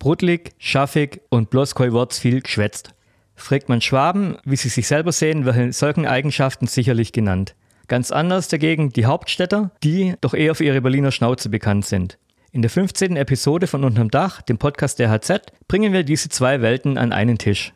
[0.00, 2.94] Brutlig, schaffig und bloß kein Wort viel geschwätzt.
[3.34, 7.54] Fragt man Schwaben, wie sie sich selber sehen, werden solchen Eigenschaften sicherlich genannt.
[7.86, 12.16] Ganz anders dagegen die Hauptstädter, die doch eher für ihre Berliner Schnauze bekannt sind.
[12.50, 13.14] In der 15.
[13.16, 17.36] Episode von Unterm Dach, dem Podcast der HZ, bringen wir diese zwei Welten an einen
[17.36, 17.74] Tisch.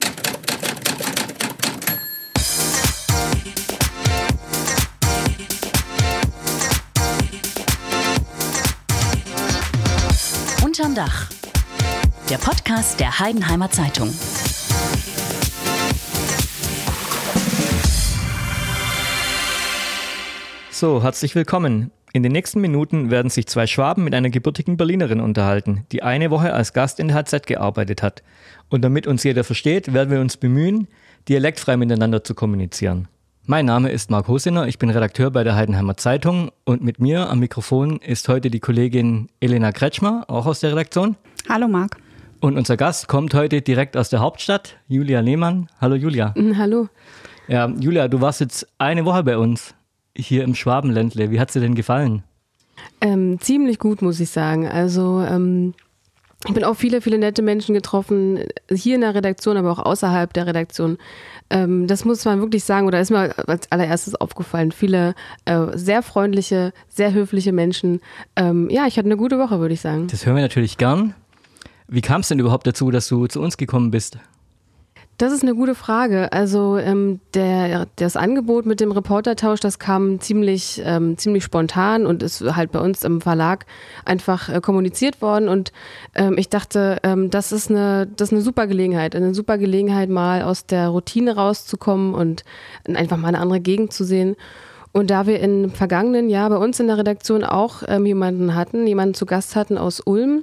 [10.64, 11.33] Unterm Dach.
[12.30, 14.08] Der Podcast der Heidenheimer Zeitung.
[20.70, 21.90] So, herzlich willkommen.
[22.14, 26.30] In den nächsten Minuten werden sich zwei Schwaben mit einer gebürtigen Berlinerin unterhalten, die eine
[26.30, 28.22] Woche als Gast in der HZ gearbeitet hat.
[28.70, 30.88] Und damit uns jeder versteht, werden wir uns bemühen,
[31.28, 33.06] dialektfrei miteinander zu kommunizieren.
[33.44, 37.28] Mein Name ist Marc Hosener, ich bin Redakteur bei der Heidenheimer Zeitung und mit mir
[37.28, 41.16] am Mikrofon ist heute die Kollegin Elena Kretschmer, auch aus der Redaktion.
[41.50, 41.98] Hallo Marc.
[42.44, 45.70] Und unser Gast kommt heute direkt aus der Hauptstadt, Julia Lehmann.
[45.80, 46.34] Hallo Julia.
[46.36, 46.88] Mm, hallo.
[47.48, 49.74] Ja, Julia, du warst jetzt eine Woche bei uns
[50.14, 51.30] hier im Schwabenländle.
[51.30, 52.22] Wie hat es dir denn gefallen?
[53.00, 54.68] Ähm, ziemlich gut, muss ich sagen.
[54.68, 55.72] Also ähm,
[56.46, 60.30] ich bin auch viele, viele nette Menschen getroffen, hier in der Redaktion, aber auch außerhalb
[60.34, 60.98] der Redaktion.
[61.48, 64.70] Ähm, das muss man wirklich sagen, oder ist mir als allererstes aufgefallen.
[64.70, 65.14] Viele
[65.46, 68.02] äh, sehr freundliche, sehr höfliche Menschen.
[68.36, 70.08] Ähm, ja, ich hatte eine gute Woche, würde ich sagen.
[70.08, 71.14] Das hören wir natürlich gern.
[71.88, 74.18] Wie kam es denn überhaupt dazu, dass du zu uns gekommen bist?
[75.18, 76.32] Das ist eine gute Frage.
[76.32, 82.22] Also ähm, der, das Angebot mit dem Reportertausch, das kam ziemlich, ähm, ziemlich spontan und
[82.24, 83.66] ist halt bei uns im Verlag
[84.04, 85.48] einfach äh, kommuniziert worden.
[85.48, 85.72] Und
[86.16, 89.14] ähm, ich dachte, ähm, das, ist eine, das ist eine super Gelegenheit.
[89.14, 92.42] Eine super Gelegenheit, mal aus der Routine rauszukommen und
[92.92, 94.34] einfach mal eine andere Gegend zu sehen.
[94.90, 98.84] Und da wir im vergangenen Jahr bei uns in der Redaktion auch ähm, jemanden hatten,
[98.86, 100.42] jemanden zu Gast hatten aus Ulm,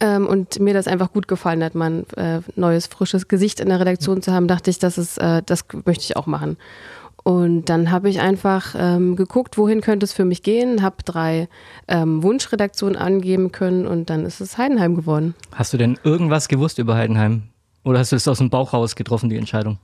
[0.00, 3.68] ähm, und mir das einfach gut gefallen hat, mal ein äh, neues, frisches Gesicht in
[3.68, 6.56] der Redaktion zu haben, dachte ich, das, ist, äh, das möchte ich auch machen.
[7.24, 11.48] Und dann habe ich einfach ähm, geguckt, wohin könnte es für mich gehen, habe drei
[11.86, 15.34] ähm, Wunschredaktionen angeben können und dann ist es Heidenheim geworden.
[15.52, 17.42] Hast du denn irgendwas gewusst über Heidenheim?
[17.84, 19.78] Oder hast du es aus dem Bauch raus getroffen, die Entscheidung?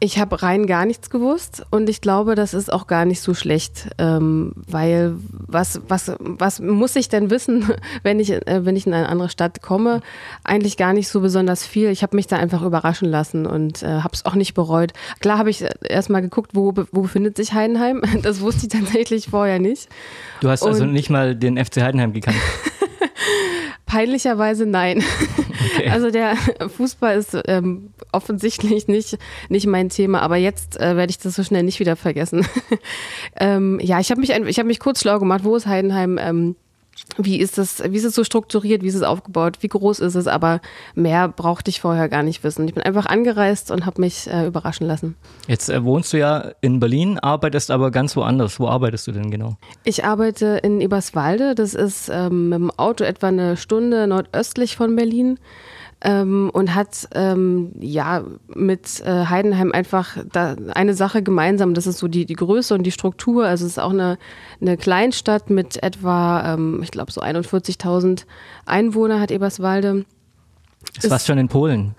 [0.00, 3.34] Ich habe rein gar nichts gewusst und ich glaube, das ist auch gar nicht so
[3.34, 7.68] schlecht, ähm, weil was, was, was muss ich denn wissen,
[8.04, 10.00] wenn ich, äh, wenn ich in eine andere Stadt komme?
[10.44, 11.90] Eigentlich gar nicht so besonders viel.
[11.90, 14.92] Ich habe mich da einfach überraschen lassen und äh, habe es auch nicht bereut.
[15.18, 18.02] Klar habe ich erstmal geguckt, wo, wo befindet sich Heidenheim.
[18.22, 19.88] Das wusste ich tatsächlich vorher nicht.
[20.40, 22.36] Du hast also und also nicht mal den FC Heidenheim gekannt.
[23.86, 25.02] Peinlicherweise nein.
[25.76, 25.88] Okay.
[25.88, 26.36] Also der
[26.76, 29.18] Fußball ist ähm, offensichtlich nicht,
[29.48, 32.46] nicht mein Thema, aber jetzt äh, werde ich das so schnell nicht wieder vergessen.
[33.40, 36.18] ähm, ja, ich habe mich, hab mich kurz schlau gemacht, wo ist Heidenheim?
[36.18, 36.56] Ähm,
[37.16, 40.14] wie ist es, wie ist es so strukturiert, wie ist es aufgebaut, wie groß ist
[40.14, 40.60] es, aber
[40.94, 42.66] mehr brauchte ich vorher gar nicht wissen.
[42.68, 45.16] Ich bin einfach angereist und habe mich äh, überraschen lassen.
[45.46, 48.60] Jetzt äh, wohnst du ja in Berlin, arbeitest aber ganz woanders.
[48.60, 49.56] Wo arbeitest du denn genau?
[49.84, 54.94] Ich arbeite in Eberswalde, das ist ähm, mit dem Auto etwa eine Stunde nordöstlich von
[54.96, 55.38] Berlin
[56.00, 61.74] ähm, und hat ähm, ja mit äh, Heidenheim einfach da eine Sache gemeinsam.
[61.74, 63.46] Das ist so die, die Größe und die Struktur.
[63.46, 64.18] Also es ist auch eine,
[64.60, 68.24] eine Kleinstadt mit etwa, ähm, ich glaube, so 41.000
[68.64, 70.04] Einwohner hat Eberswalde.
[70.94, 71.94] Das ist fast schon in Polen.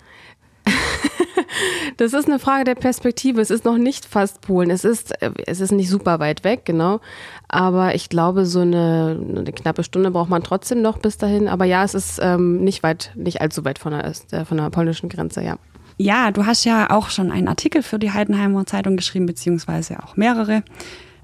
[1.99, 3.41] Das ist eine Frage der Perspektive.
[3.41, 4.69] Es ist noch nicht fast Polen.
[4.69, 7.01] Es ist, äh, es ist nicht super weit weg, genau.
[7.49, 11.49] Aber ich glaube, so eine, eine knappe Stunde braucht man trotzdem noch bis dahin.
[11.49, 14.69] Aber ja, es ist ähm, nicht weit, nicht allzu weit von der, äh, von der
[14.69, 15.57] polnischen Grenze, ja.
[15.97, 20.15] Ja, du hast ja auch schon einen Artikel für die Heidenheimer Zeitung geschrieben, beziehungsweise auch
[20.15, 20.63] mehrere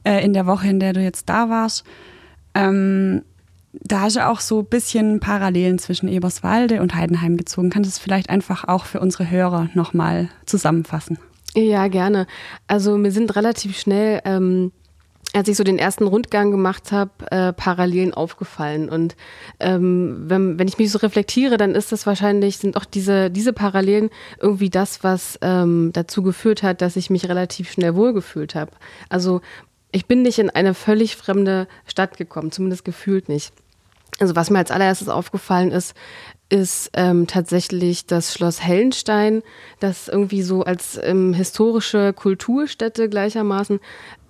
[0.04, 1.86] äh, in der Woche, in der du jetzt da warst.
[2.54, 3.22] Ähm,
[3.82, 7.70] da hast du auch so ein bisschen Parallelen zwischen Eberswalde und Heidenheim gezogen.
[7.70, 11.18] Kannst du es vielleicht einfach auch für unsere Hörer nochmal zusammenfassen?
[11.56, 12.28] Ja, gerne.
[12.68, 14.72] Also mir sind relativ schnell, ähm,
[15.34, 18.90] als ich so den ersten Rundgang gemacht habe, äh, Parallelen aufgefallen.
[18.90, 19.16] Und
[19.60, 23.54] ähm, wenn, wenn ich mich so reflektiere, dann ist das wahrscheinlich, sind auch diese, diese
[23.54, 24.10] Parallelen
[24.40, 28.72] irgendwie das, was ähm, dazu geführt hat, dass ich mich relativ schnell wohlgefühlt habe.
[29.10, 29.42] Also
[29.92, 33.54] ich bin nicht in eine völlig fremde Stadt gekommen, zumindest gefühlt nicht.
[34.20, 35.94] Also was mir als allererstes aufgefallen ist,
[36.50, 39.42] ist ähm, tatsächlich das Schloss Hellenstein,
[39.80, 43.80] das irgendwie so als ähm, historische Kulturstätte gleichermaßen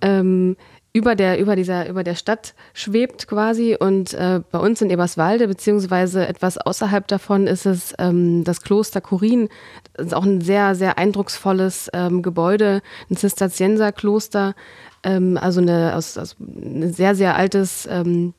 [0.00, 0.56] ähm,
[0.96, 3.76] über der, über dieser, über der Stadt schwebt quasi.
[3.78, 9.02] Und äh, bei uns in Eberswalde, beziehungsweise etwas außerhalb davon, ist es ähm, das Kloster
[9.02, 9.50] Kurin.
[9.92, 12.80] Das ist auch ein sehr, sehr eindrucksvolles ähm, Gebäude,
[13.10, 14.54] ein Zisterzienserkloster,
[15.02, 18.32] ähm, also eine, aus, aus, ein sehr, sehr altes ähm,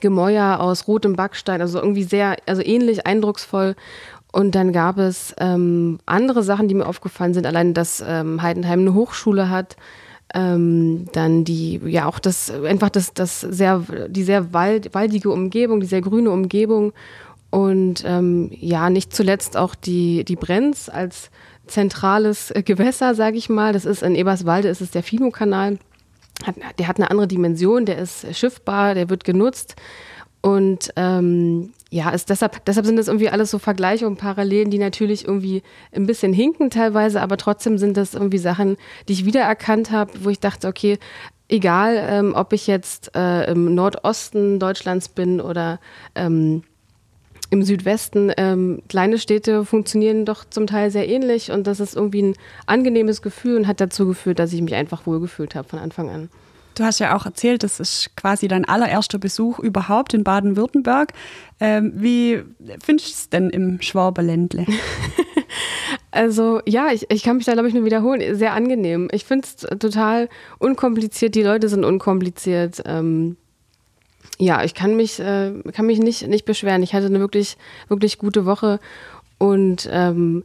[0.00, 3.74] Gemäuer aus rotem Backstein, also irgendwie sehr, also ähnlich eindrucksvoll.
[4.32, 7.46] Und dann gab es ähm, andere Sachen, die mir aufgefallen sind.
[7.46, 9.76] Allein, dass ähm, Heidenheim eine Hochschule hat.
[10.32, 15.80] Ähm, dann die, ja auch das, einfach das, das sehr, die sehr wald, waldige Umgebung,
[15.80, 16.92] die sehr grüne Umgebung.
[17.50, 21.30] Und ähm, ja, nicht zuletzt auch die, die Brenz als
[21.66, 23.72] zentrales Gewässer, sage ich mal.
[23.72, 25.78] Das ist in Eberswalde, ist es der Fino-Kanal.
[26.78, 29.76] Der hat eine andere Dimension, der ist schiffbar, der wird genutzt.
[30.42, 34.78] Und ähm, ja, ist deshalb, deshalb sind das irgendwie alles so Vergleiche und Parallelen, die
[34.78, 38.76] natürlich irgendwie ein bisschen hinken teilweise, aber trotzdem sind das irgendwie Sachen,
[39.08, 40.98] die ich wiedererkannt habe, wo ich dachte, okay,
[41.48, 45.80] egal, ähm, ob ich jetzt äh, im Nordosten Deutschlands bin oder
[46.14, 46.62] ähm,
[47.50, 52.22] im Südwesten, ähm, kleine Städte funktionieren doch zum Teil sehr ähnlich und das ist irgendwie
[52.22, 52.34] ein
[52.66, 56.30] angenehmes Gefühl und hat dazu geführt, dass ich mich einfach wohlgefühlt habe von Anfang an.
[56.76, 61.12] Du hast ja auch erzählt, das ist quasi dein allererster Besuch überhaupt in Baden-Württemberg.
[61.58, 62.42] Ähm, wie
[62.82, 64.66] findest du es denn im Schwaberländle?
[66.12, 68.34] Also ja, ich, ich kann mich da, glaube ich, nur wiederholen.
[68.34, 69.08] Sehr angenehm.
[69.12, 71.34] Ich finde es total unkompliziert.
[71.34, 72.82] Die Leute sind unkompliziert.
[72.84, 73.36] Ähm,
[74.40, 76.82] ja, ich kann mich, äh, kann mich nicht, nicht beschweren.
[76.82, 77.58] Ich hatte eine wirklich,
[77.88, 78.80] wirklich gute Woche
[79.38, 80.44] und ähm,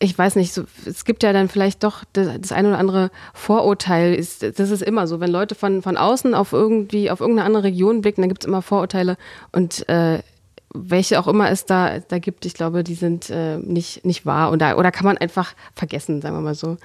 [0.00, 3.10] ich weiß nicht, so, es gibt ja dann vielleicht doch das, das ein oder andere
[3.32, 4.14] Vorurteil.
[4.14, 5.20] Ist, das ist immer so.
[5.20, 8.48] Wenn Leute von, von außen auf irgendwie, auf irgendeine andere Region blicken, dann gibt es
[8.48, 9.16] immer Vorurteile
[9.52, 10.18] und äh,
[10.74, 14.50] welche auch immer es da, da gibt, ich glaube, die sind äh, nicht, nicht wahr
[14.50, 16.76] oder, oder kann man einfach vergessen, sagen wir mal so.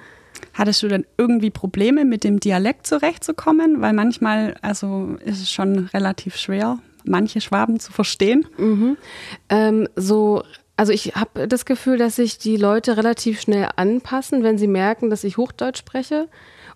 [0.54, 3.80] Hattest du denn irgendwie Probleme mit dem Dialekt zurechtzukommen?
[3.80, 8.46] Weil manchmal, also ist es schon relativ schwer, manche Schwaben zu verstehen.
[8.58, 8.96] Mhm.
[9.48, 10.42] Ähm, so
[10.80, 15.10] also ich habe das Gefühl, dass sich die Leute relativ schnell anpassen, wenn sie merken,
[15.10, 16.26] dass ich Hochdeutsch spreche.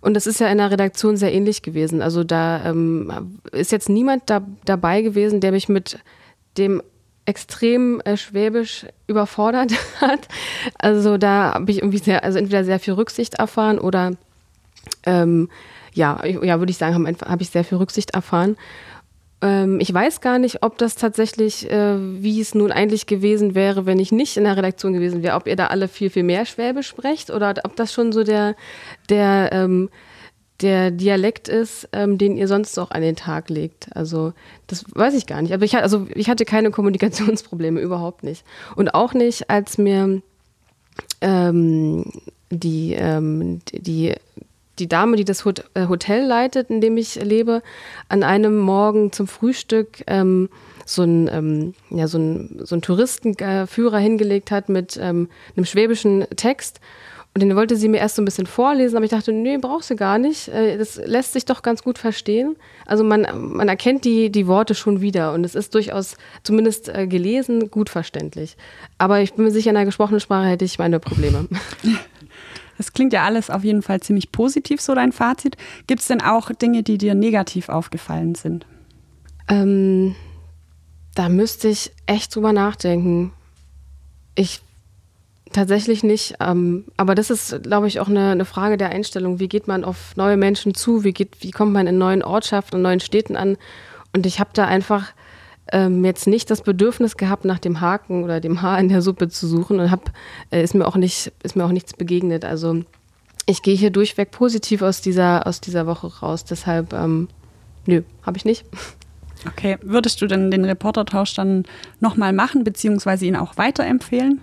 [0.03, 2.03] Und das ist ja in der Redaktion sehr ähnlich gewesen.
[2.03, 5.99] Also da ähm, ist jetzt niemand da, dabei gewesen, der mich mit
[6.59, 6.83] dem
[7.27, 10.29] extrem äh, Schwäbisch überfordert hat.
[10.79, 14.13] Also da habe ich irgendwie sehr, also entweder sehr viel Rücksicht erfahren oder
[15.07, 15.49] ähm,
[15.95, 18.57] ja, ja, würde ich sagen, habe hab ich sehr viel Rücksicht erfahren.
[19.41, 23.87] Ähm, ich weiß gar nicht, ob das tatsächlich, äh, wie es nun eigentlich gewesen wäre,
[23.87, 26.47] wenn ich nicht in der Redaktion gewesen wäre, ob ihr da alle viel, viel mehr
[26.47, 28.57] Schwäbisch sprecht oder ob das schon so der,
[29.09, 29.89] der ähm,
[30.61, 33.89] der Dialekt ist, ähm, den ihr sonst auch an den Tag legt.
[33.95, 34.33] Also
[34.67, 35.53] das weiß ich gar nicht.
[35.53, 38.45] Aber ich, also, ich hatte keine Kommunikationsprobleme, überhaupt nicht.
[38.77, 40.23] Und auch nicht, als mir
[41.21, 42.05] ähm,
[42.51, 44.15] die, ähm, die,
[44.79, 47.63] die Dame, die das äh, Hotel leitet, in dem ich lebe,
[48.09, 50.49] an einem Morgen zum Frühstück ähm,
[50.87, 52.19] so ein, ähm, ja, so
[52.63, 56.81] so Touristenführer hingelegt hat mit ähm, einem schwäbischen Text
[57.35, 59.91] und den wollte sie mir erst so ein bisschen vorlesen, aber ich dachte, nee, brauchst
[59.91, 60.47] du gar nicht.
[60.49, 62.55] Äh, das lässt sich doch ganz gut verstehen.
[62.87, 63.27] Also man,
[63.57, 67.91] man erkennt die, die Worte schon wieder und es ist durchaus, zumindest äh, gelesen, gut
[67.91, 68.57] verständlich.
[68.99, 71.49] Aber ich bin mir sicher, in der gesprochenen Sprache hätte ich meine Probleme.
[72.77, 75.57] Das klingt ja alles auf jeden Fall ziemlich positiv, so dein Fazit.
[75.87, 78.67] Gibt es denn auch Dinge, die dir negativ aufgefallen sind?
[79.47, 80.17] Ähm,
[81.15, 83.33] da müsste ich echt drüber nachdenken.
[84.35, 84.61] Ich
[85.55, 86.35] Tatsächlich nicht.
[86.41, 89.39] Ähm, aber das ist, glaube ich, auch eine, eine, Frage der Einstellung.
[89.39, 91.05] Wie geht man auf neue Menschen zu?
[91.05, 93.57] Wie, geht, wie kommt man in neuen Ortschaften, in neuen Städten an?
[94.13, 95.13] Und ich habe da einfach
[95.71, 99.29] ähm, jetzt nicht das Bedürfnis gehabt, nach dem Haken oder dem Haar in der Suppe
[99.29, 100.11] zu suchen und hab,
[100.51, 102.45] äh, ist, mir auch nicht, ist mir auch nichts begegnet.
[102.45, 102.83] Also
[103.47, 106.45] ich gehe hier durchweg positiv aus dieser, aus dieser Woche raus.
[106.45, 107.29] Deshalb, ähm,
[107.87, 108.65] nö, habe ich nicht.
[109.47, 111.65] Okay, würdest du denn den Reportertausch dann
[112.01, 114.41] nochmal machen, beziehungsweise ihn auch weiterempfehlen?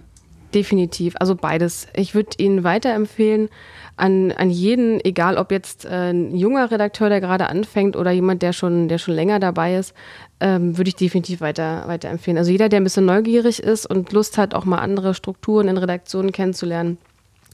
[0.54, 1.88] Definitiv, also beides.
[1.94, 3.50] Ich würde Ihnen weiterempfehlen
[3.96, 8.42] an, an jeden, egal ob jetzt äh, ein junger Redakteur, der gerade anfängt oder jemand,
[8.42, 9.94] der schon, der schon länger dabei ist,
[10.42, 12.38] ähm, würde ich definitiv weiter, weiterempfehlen.
[12.38, 15.78] Also jeder, der ein bisschen neugierig ist und Lust hat, auch mal andere Strukturen in
[15.78, 16.98] Redaktionen kennenzulernen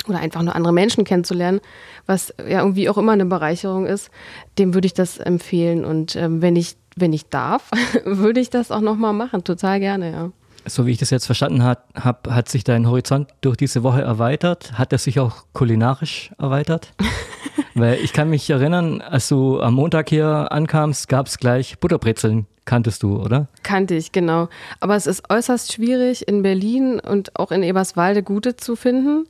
[0.08, 1.60] oder einfach nur andere Menschen kennenzulernen,
[2.08, 4.10] was ja irgendwie auch immer eine Bereicherung ist,
[4.58, 5.86] dem würde ich das empfehlen.
[5.86, 7.70] Und ähm, wenn ich, wenn ich darf,
[8.06, 9.44] würde ich das auch nochmal machen.
[9.44, 10.32] Total gerne, ja
[10.67, 14.74] so wie ich das jetzt verstanden habe, hat sich dein Horizont durch diese Woche erweitert.
[14.74, 16.93] Hat er sich auch kulinarisch erweitert?
[17.75, 22.47] Weil ich kann mich erinnern, als du am Montag hier ankamst, gab es gleich Butterbrezeln.
[22.65, 23.47] Kanntest du, oder?
[23.63, 24.50] Kannte ich, genau.
[24.81, 29.25] Aber es ist äußerst schwierig, in Berlin und auch in Eberswalde gute zu finden.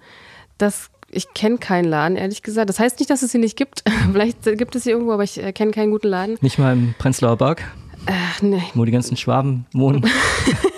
[0.58, 2.70] Das ich kenne keinen Laden, ehrlich gesagt.
[2.70, 3.84] Das heißt nicht, dass es sie nicht gibt.
[4.12, 6.38] Vielleicht gibt es sie irgendwo, aber ich äh, kenne keinen guten Laden.
[6.42, 7.64] Nicht mal im Prenzlauer Berg?
[8.08, 8.64] Ach, nee.
[8.74, 10.06] Wo die ganzen Schwaben wohnen.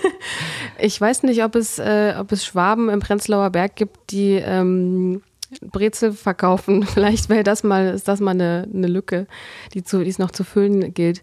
[0.81, 5.21] Ich weiß nicht, ob es, äh, ob es Schwaben im Prenzlauer Berg gibt, die, ähm,
[5.61, 6.83] Brezel verkaufen.
[6.87, 9.27] Vielleicht wäre das mal, ist das mal eine, eine Lücke,
[9.73, 11.21] die, zu, die es noch zu füllen gilt.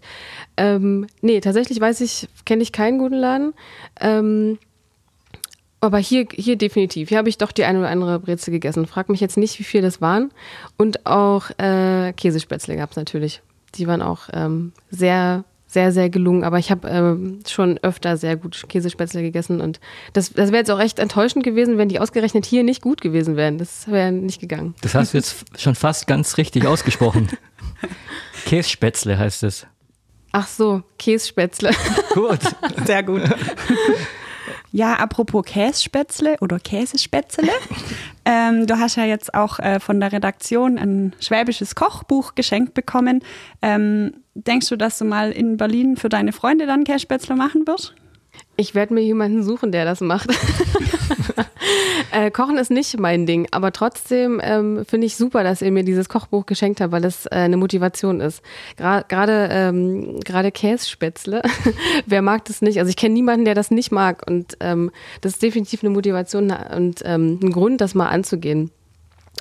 [0.57, 3.53] Ähm, nee, tatsächlich weiß ich, kenne ich keinen guten Laden.
[3.99, 4.59] Ähm,
[5.79, 7.09] aber hier, hier definitiv.
[7.09, 8.87] Hier habe ich doch die eine oder andere Brezel gegessen.
[8.87, 10.31] Frag mich jetzt nicht, wie viel das waren.
[10.75, 13.41] Und auch äh, Käsespätzle gab es natürlich.
[13.75, 16.43] Die waren auch ähm, sehr, sehr, sehr gelungen.
[16.43, 19.61] Aber ich habe ähm, schon öfter sehr gut Käsespätzle gegessen.
[19.61, 19.79] Und
[20.13, 23.35] das, das wäre jetzt auch echt enttäuschend gewesen, wenn die ausgerechnet hier nicht gut gewesen
[23.35, 23.57] wären.
[23.57, 24.73] Das wäre nicht gegangen.
[24.81, 27.27] Das hast du jetzt schon fast ganz richtig ausgesprochen.
[28.45, 29.67] Kässpätzle heißt es.
[30.31, 31.71] Ach so, Kässpätzle.
[32.13, 32.39] Gut.
[32.85, 33.21] Sehr gut.
[34.71, 37.49] Ja, apropos Kässpätzle oder Käsespätzle.
[38.29, 43.23] Ähm, du hast ja jetzt auch äh, von der Redaktion ein schwäbisches Kochbuch geschenkt bekommen.
[43.61, 47.95] Ähm, denkst du, dass du mal in Berlin für deine Freunde dann Kässpätzle machen wirst?
[48.57, 50.29] Ich werde mir jemanden suchen, der das macht.
[52.11, 55.83] äh, Kochen ist nicht mein Ding, aber trotzdem ähm, finde ich super, dass ihr mir
[55.83, 58.41] dieses Kochbuch geschenkt habt, weil das äh, eine Motivation ist.
[58.75, 61.41] Gerade ähm, gerade Kässpätzle,
[62.05, 62.79] wer mag das nicht?
[62.79, 66.51] Also ich kenne niemanden, der das nicht mag und ähm, das ist definitiv eine Motivation
[66.75, 68.71] und ähm, ein Grund, das mal anzugehen.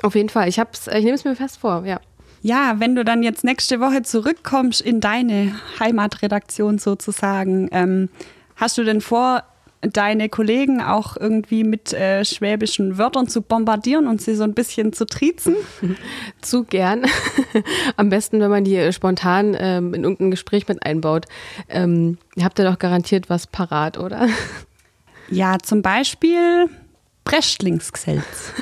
[0.03, 2.01] Auf jeden Fall, ich ich nehme es mir fest vor, ja.
[2.43, 8.09] Ja, wenn du dann jetzt nächste Woche zurückkommst in deine Heimatredaktion sozusagen, ähm,
[8.55, 9.43] hast du denn vor,
[9.81, 14.93] deine Kollegen auch irgendwie mit äh, schwäbischen Wörtern zu bombardieren und sie so ein bisschen
[14.93, 15.57] zu triezen?
[16.41, 17.05] Zu gern.
[17.97, 21.27] Am besten, wenn man die äh, spontan ähm, in irgendein Gespräch mit einbaut.
[21.69, 24.29] Ähm, ihr habt ja doch garantiert was parat, oder?
[25.29, 26.69] Ja, zum Beispiel
[27.25, 28.53] Brechtlingsgeselz.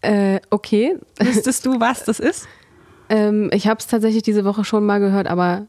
[0.00, 0.96] Äh, okay.
[1.18, 2.46] Wüsstest du, was das ist?
[3.08, 5.66] Ähm, ich habe es tatsächlich diese Woche schon mal gehört, aber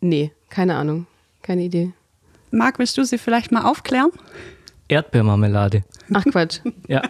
[0.00, 1.06] nee, keine Ahnung.
[1.42, 1.92] Keine Idee.
[2.54, 4.10] Marc, willst du sie vielleicht mal aufklären?
[4.88, 5.82] Erdbeermarmelade.
[6.12, 6.60] Ach Quatsch.
[6.88, 7.02] Ja.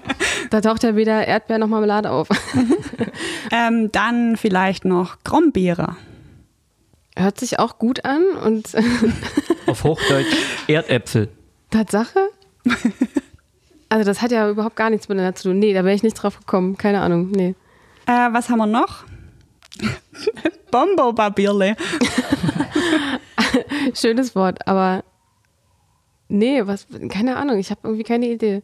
[0.51, 2.29] Da taucht ja weder Erdbeer noch Marmelade auf.
[3.53, 5.97] Ähm, dann vielleicht noch Grombeere.
[7.15, 8.69] Hört sich auch gut an und
[9.67, 10.35] Auf Hochdeutsch
[10.67, 11.29] Erdäpfel.
[11.71, 12.19] Tatsache?
[13.91, 15.59] Also das hat ja überhaupt gar nichts miteinander zu tun.
[15.59, 16.77] Nee, da wäre ich nicht drauf gekommen.
[16.79, 17.31] Keine Ahnung.
[17.31, 17.55] Nee.
[18.07, 19.05] Äh, was haben wir noch?
[20.73, 21.77] Bombo-Babierle.
[23.95, 25.05] Schönes Wort, aber
[26.29, 27.59] nee, was, keine Ahnung.
[27.59, 28.63] Ich habe irgendwie keine Idee.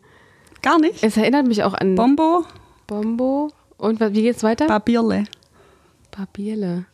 [0.63, 1.03] Gar nicht?
[1.03, 2.45] Es erinnert mich auch an Bombo,
[2.87, 3.51] Bombo.
[3.79, 4.67] Und wie geht's weiter?
[4.67, 5.25] Babierle.
[6.11, 6.85] Papierle.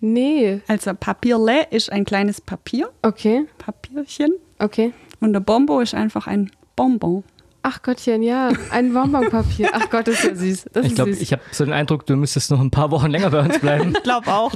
[0.00, 0.60] Nee.
[0.68, 4.34] Also Papierle ist ein kleines Papier, Okay, Papierchen.
[4.58, 4.92] okay.
[5.20, 7.24] Und der Bombo ist einfach ein Bonbon.
[7.62, 9.70] Ach Gottchen, ja, ein Bonbonpapier.
[9.72, 10.66] Ach Gott, das ist ja süß.
[10.72, 13.30] Das Ich glaube, ich habe so den Eindruck, du müsstest noch ein paar Wochen länger
[13.30, 13.92] bei uns bleiben.
[13.96, 14.52] Ich glaube auch.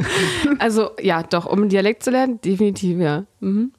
[0.61, 3.25] Also ja, doch, um einen Dialekt zu lernen, definitiv, ja.
[3.41, 3.73] Mhm.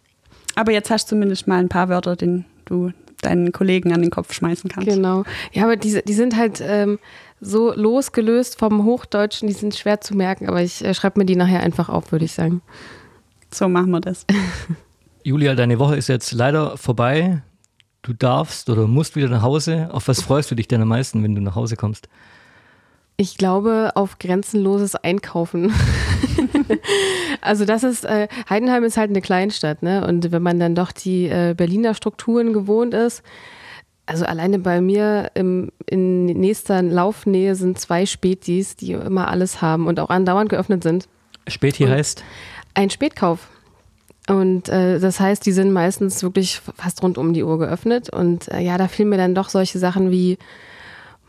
[0.55, 2.91] Aber jetzt hast du zumindest mal ein paar Wörter, den du
[3.21, 4.89] deinen Kollegen an den Kopf schmeißen kannst.
[4.89, 5.23] Genau.
[5.53, 6.99] Ja, aber diese, die sind halt ähm,
[7.39, 11.35] so losgelöst vom Hochdeutschen, die sind schwer zu merken, aber ich äh, schreibe mir die
[11.35, 12.61] nachher einfach auf, würde ich sagen.
[13.53, 14.25] So machen wir das.
[15.23, 17.41] Julia, deine Woche ist jetzt leider vorbei.
[18.01, 19.89] Du darfst oder musst wieder nach Hause.
[19.91, 22.09] Auf was freust du dich denn am meisten, wenn du nach Hause kommst?
[23.17, 25.71] Ich glaube auf grenzenloses Einkaufen.
[27.41, 30.05] also das ist, äh, Heidenheim ist halt eine Kleinstadt, ne?
[30.07, 33.21] Und wenn man dann doch die äh, Berliner Strukturen gewohnt ist,
[34.07, 39.87] also alleine bei mir im, in nächster Laufnähe sind zwei Spätis, die immer alles haben
[39.87, 41.07] und auch andauernd geöffnet sind.
[41.47, 42.23] Späti Und- heißt,
[42.73, 43.47] Ein Spätkauf.
[44.27, 48.09] Und äh, das heißt, die sind meistens wirklich fast rund um die Uhr geöffnet.
[48.09, 50.37] Und äh, ja, da fielen mir dann doch solche Sachen wie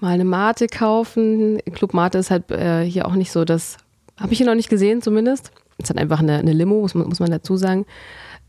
[0.02, 1.59] mal eine Mate kaufen.
[1.73, 3.78] Club Mate ist halt äh, hier auch nicht so, das
[4.18, 5.52] habe ich hier noch nicht gesehen zumindest.
[5.78, 7.87] Es hat einfach eine, eine Limo, muss man, muss man dazu sagen.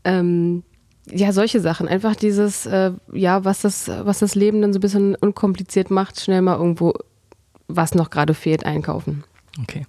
[0.04, 0.62] Ähm,
[1.10, 1.88] ja, solche Sachen.
[1.88, 6.20] Einfach dieses, äh, ja, was das, was das Leben dann so ein bisschen unkompliziert macht,
[6.20, 6.92] schnell mal irgendwo,
[7.68, 9.24] was noch gerade fehlt, einkaufen.
[9.62, 9.86] okay.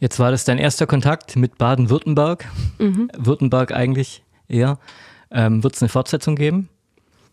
[0.00, 2.46] Jetzt war das dein erster Kontakt mit Baden-Württemberg.
[2.78, 3.10] Mhm.
[3.16, 4.78] Württemberg eigentlich eher.
[5.30, 6.68] Ähm, Wird es eine Fortsetzung geben?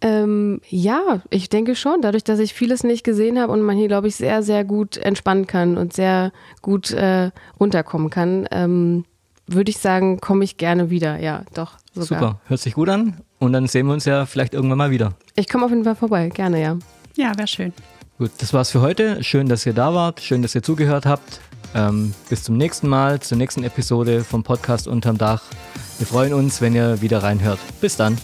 [0.06, 2.02] Ähm, ja, ich denke schon.
[2.04, 4.98] Dadurch, dass ich vieles nicht gesehen habe und man hier, glaube ich, sehr, sehr gut
[4.98, 6.32] entspannen kann und sehr
[6.62, 9.06] gut äh, runterkommen kann, ähm,
[9.48, 11.20] würde ich sagen, komme ich gerne wieder.
[11.20, 12.06] Ja, doch, sogar.
[12.06, 13.18] Super, hört sich gut an.
[13.40, 15.14] Und dann sehen wir uns ja vielleicht irgendwann mal wieder.
[15.36, 16.78] Ich komme auf jeden Fall vorbei, gerne, ja.
[17.16, 17.74] Ja, wäre schön.
[18.20, 19.24] Gut, das war's für heute.
[19.24, 20.22] Schön, dass ihr da wart.
[20.22, 21.42] Schön, dass ihr zugehört habt.
[21.74, 25.42] Ähm, bis zum nächsten Mal, zur nächsten Episode vom Podcast Unterm Dach.
[25.98, 27.60] Wir freuen uns, wenn ihr wieder reinhört.
[27.82, 28.18] Bis dann.